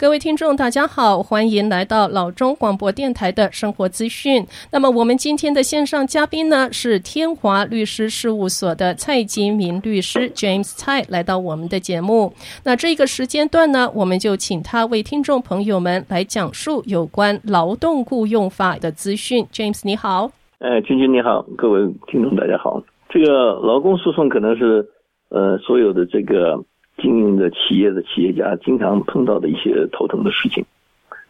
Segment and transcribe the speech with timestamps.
[0.00, 4.46] 各位听众，大家好，欢迎来到老中广播电台的生活资讯。
[4.70, 12.32] 那么，我们今天的线上嘉宾呢，是天华律师事务所的蔡金明律师 James 蔡来到我们的节目。
[12.62, 19.44] 那这个时间段呢，我们就请他为听众朋友们来讲述有关劳动雇用法的资讯。
[19.52, 20.30] James 你好，
[20.60, 22.80] 哎，君君你好，各位听众大家好。
[23.10, 24.88] 这个劳工诉讼可能是
[25.30, 26.64] 呃所有的这个。
[27.00, 30.64] 经营的企业的企业家经常碰到的一些头疼的事情，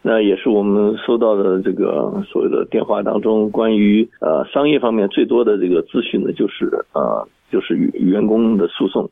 [0.01, 9.11] 那也是我们收到的这个所有的电话当中关于呃商业方面最多的这个咨询呢，就是呃就是员工的诉讼，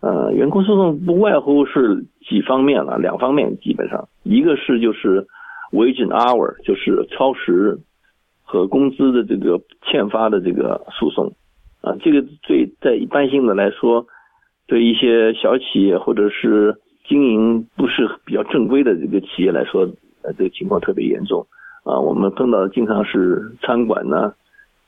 [0.00, 5.26] 呃员工诉讼不外乎是几方面了，两方面基本上，一个是就是
[5.72, 7.78] wage and hour，就是超时
[8.44, 11.32] 和工资的这个欠发的这个诉讼，
[11.80, 14.06] 啊这个最在一般性的来说。
[14.70, 16.76] 对一些小企业或者是
[17.08, 19.82] 经营不是比较正规的这个企业来说，
[20.22, 21.44] 呃，这个情况特别严重
[21.82, 21.98] 啊。
[21.98, 24.32] 我们碰到的经常是餐馆呢，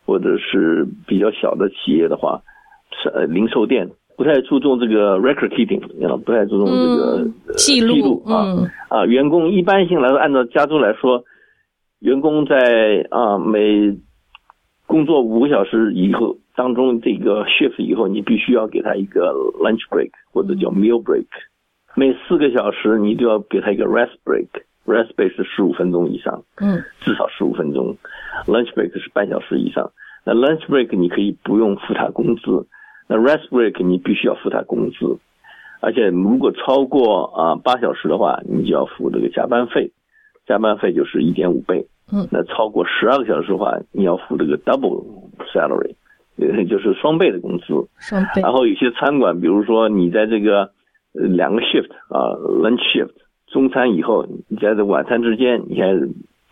[0.07, 2.41] 或者是比较小的企业的话，
[3.03, 5.81] 是呃零售店不太注重这个 record keeping，
[6.19, 9.05] 不太注重这个、嗯、记录，记录啊、嗯、啊。
[9.05, 11.25] 员工一般性来说，按照加州来说，
[11.99, 13.99] 员工在啊每
[14.87, 16.37] 工作五个小时以后。
[16.55, 21.27] 当中这个 shift 以后，你必须要给他一个 lunch break 或者叫 meal break，
[21.95, 27.97] 每四个小时你都要给他一个 rest break，rest break 是十五分钟以上，嗯，至少十五分钟
[28.47, 29.91] ，lunch break 是半小时以上。
[30.25, 32.67] 那 lunch break 你可以不用付他工资，
[33.09, 35.19] 那 rest break 你必须要付他工资，
[35.81, 39.91] 而且如果超过啊八小时的话，你就要付这个加班费，
[40.47, 45.03] 加班费就是一点五倍，嗯，那超过十二个小时的话，你要付这个 double
[45.55, 45.95] salary。
[46.69, 47.65] 就是双倍的工资，
[47.99, 48.43] 双倍。
[48.43, 50.71] 然后有些餐馆，比如说你在这个
[51.13, 53.13] 两个 shift 啊，lunch shift，
[53.49, 55.89] 中餐以后，你在这晚餐之间，你还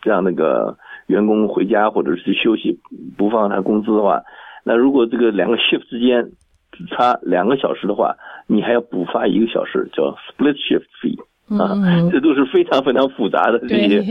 [0.02, 2.78] 让那个员工回家或者是休息，
[3.16, 4.22] 不放他工资的话，
[4.64, 6.30] 那如果这个两个 shift 之间
[6.72, 8.14] 只差两个小时的话，
[8.46, 11.18] 你还要补发一个小时，叫 split shift fee
[11.58, 14.04] 啊，嗯、 这都是非常非常复杂的这些。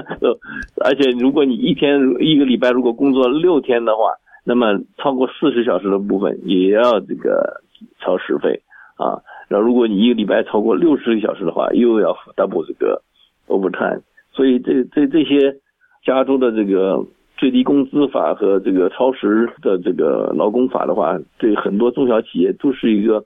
[0.84, 4.12] 而且如果你一天一个礼拜如果工作六天的话，
[4.44, 7.62] 那么超过四十小时的部分也要这个
[8.00, 8.60] 超时费
[8.96, 13.00] 啊，然后如果你一个礼拜超过六十个小时的话，又要 double 这个
[13.46, 14.00] overtime。
[14.32, 15.56] 所以这这这些
[16.04, 23.24] 加州的这个最低工资法和这个超时的这个劳工法的话，对很多中小企业都是一个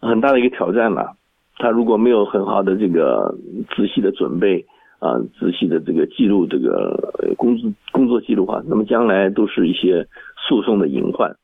[0.00, 1.16] 很大的一个挑战了。
[1.56, 3.34] 他如果没有很好的这个
[3.74, 4.64] 仔细的准备
[5.00, 10.06] 啊，仔细的这个记录这个工作工作记录的话，那么将来都是一些。
[10.46, 11.34] 诉讼的隐患，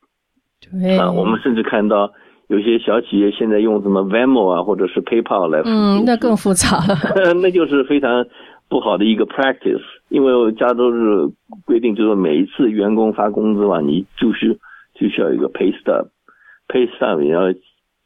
[0.60, 2.12] 对啊，我们甚至看到
[2.48, 6.94] 有些小企业现在用什么 Venmo 啊，或者是 PayPal 来付，嗯，那更复杂了，
[7.40, 8.26] 那就是非常
[8.68, 9.80] 不好的一个 practice。
[10.08, 11.30] 因为加州是
[11.64, 14.58] 规定，就是每一次员工发工资嘛，你就是
[14.94, 17.52] 就需要一个 pay stub，pay stub 也要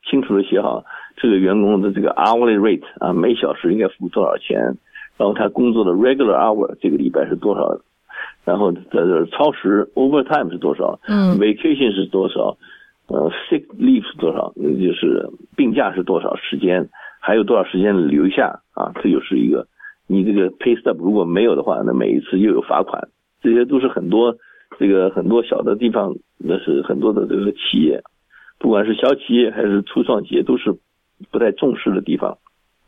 [0.09, 0.84] 清楚的写好
[1.16, 4.61] 这个员工的这个 hourly rate 啊，每小时应该付多少钱，
[5.16, 7.81] 然后他工作的 regular hour 这个礼拜是多少。
[8.44, 11.00] 然后这个超时 overtime 是多少？
[11.09, 12.56] 嗯，vacation 是多少？
[13.06, 14.53] 呃，sick leave 是多少？
[14.56, 16.88] 就是病假是多少时间？
[17.21, 18.60] 还有多少时间留下？
[18.75, 19.66] 啊，这就是一个
[20.06, 23.09] 你这个 pay stub 如果没有的话，那每一次又有罚款。
[23.43, 24.37] 这些都是很多
[24.78, 28.03] 这个很多小的地方，那是很多的这个企业，
[28.59, 30.75] 不管是小企业还是初创企业，都是
[31.31, 32.37] 不太重视的地方。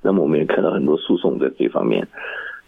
[0.02, 2.08] 那么我们也看到很多诉讼在这方面。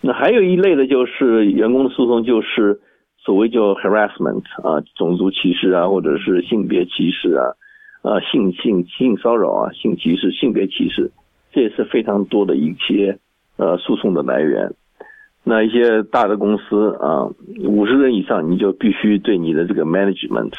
[0.01, 2.81] 那还有一类的就是员工的诉讼，就是
[3.19, 7.51] 所谓叫 harassment 啊，种族歧视啊，或者是性别歧视啊，
[8.03, 11.11] 啊性性性骚扰啊，性歧视、性别歧视，
[11.53, 13.19] 这也是非常多的一些
[13.57, 14.73] 呃诉讼的来源。
[15.43, 17.27] 那一些大的公司啊，
[17.65, 20.53] 五十人以上，你就必须对你的这个 management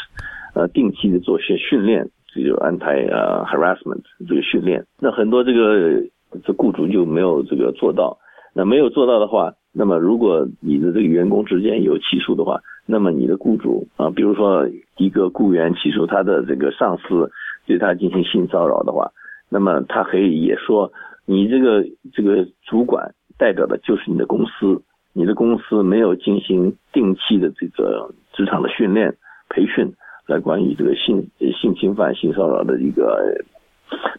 [0.54, 4.85] 呃定期的做些训练，这就安排呃 harassment 这个训练。
[5.00, 6.03] 那很多这个
[6.44, 8.19] 这雇主就没有这个做到。
[8.53, 14.67] 那没有做到的话，那么如果你的这个员工之间有起诉的话，那么你的雇主啊，比如说
[14.97, 17.31] 一个雇员起诉他的这个上司
[17.67, 19.11] 对他进行性骚扰的话，
[19.49, 20.91] 那么他可以也说，
[21.25, 24.81] 你这个这个主管代表的就是你的公司，
[25.13, 29.16] 你的公司没有进行定期的这个职场的训练
[29.49, 29.93] 培训，
[30.25, 31.29] 来关于这个性
[31.61, 33.43] 性侵犯、性骚扰的一个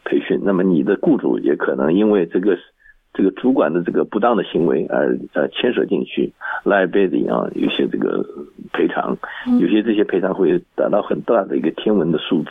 [0.05, 2.57] 培训，那么你的雇主也可能因为这个。
[3.13, 6.33] 这个主管的这个不当的行为而呃牵涉进去
[6.65, 8.25] ，liability 啊，有些这个
[8.73, 9.17] 赔偿，
[9.61, 12.51] 有些这些赔偿会达到很大的一个天文的数字，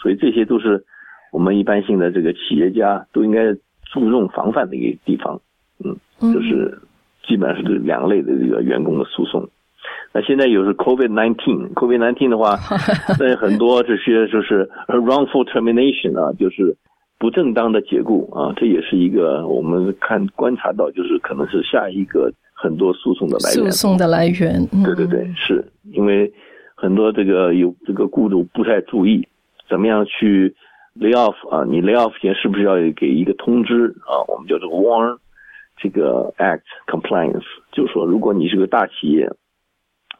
[0.00, 0.84] 所以这些都是
[1.32, 3.52] 我们一般性的这个企业家都应该
[3.92, 5.40] 注重防范的一个地方。
[5.84, 5.96] 嗯，
[6.32, 6.78] 就是
[7.26, 9.48] 基本上是这两类的这个员工的诉讼。
[10.12, 12.56] 那现在又是 COVID nineteen，COVID nineteen 的话，
[13.20, 16.76] 那很多这些就是 wrongful termination 啊，就是
[17.18, 23.70] 不正当的解雇啊，这也是一个我们看观察到，就是可能是下一个很多诉讼的来源。
[23.70, 26.32] 诉讼的来源，对对对，是因为
[26.74, 29.26] 很多这个有这个雇主不太注意，
[29.68, 30.54] 怎么样去
[31.00, 31.64] lay off 啊？
[31.64, 34.20] 你 lay off 前是不是要给一个通知啊？
[34.28, 35.16] 我们叫做 warn
[35.78, 39.30] 这个 act compliance，就是说，如果你是个大企业。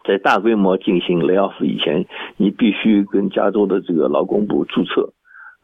[0.07, 2.07] 在大规模进行 layoff 以前，
[2.37, 5.13] 你必须跟加州的这个劳工部注册。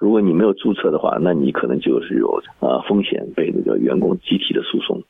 [0.02, 5.00] 如果你没有注册的话，那你可能就是有啊风险被那个员工集体的诉讼。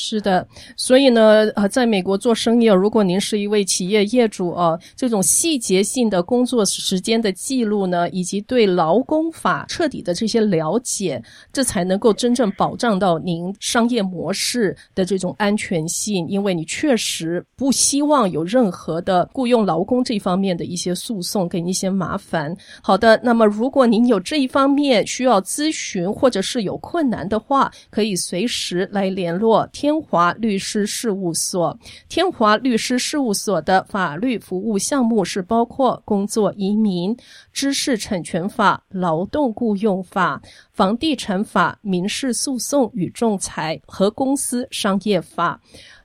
[0.00, 0.46] 是的，
[0.76, 11.20] 所以呢，呃，在美国做生意，如果您是一位企业业主啊，这种细节性的工作时间的记录呢，以及对劳工法彻底的这些了解，
[11.52, 16.28] 这才能够真正保障到您商业模式的这种安全性。
[16.28, 22.56] 因为你确实不希望有任何的雇佣劳工这方面的一些诉讼给你一些麻烦。
[22.80, 29.66] 好的，那么如果您有这一方面需要咨询或者是有困难的话，可以随时来联络。
[29.72, 31.78] 天天华律师事务所，
[32.10, 37.16] 天华律师事务所的法律服务项目是包括工作移民、
[37.54, 40.42] 知识产权法、劳动雇佣法、
[40.72, 45.58] 房地产法、民事诉讼与仲裁和公司商业法。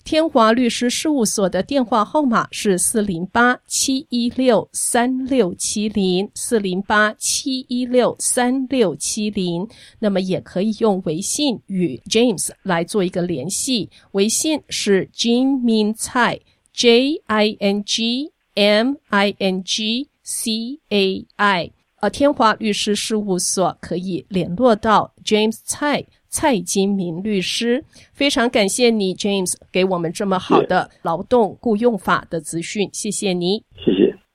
[0.03, 9.65] 天华律师事务所的电话号码是四零八七一六三六七零四零八七一六三六七零。
[10.00, 16.41] 那么也可以用微信与 James 来做一个联系，微信是 Jing Min Tsai
[16.73, 21.71] J I N G M I N G C A I。
[22.01, 26.05] 呃，天华律师事务所可以联络到 James 蔡。
[26.33, 34.12] 蔡金明律师，非常感谢你，James，给我们这么好的劳动雇佣法的资讯，谢谢你，谢谢。